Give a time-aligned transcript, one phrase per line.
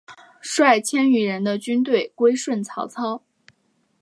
[0.41, 3.21] 率千余人的军队归顺曹操。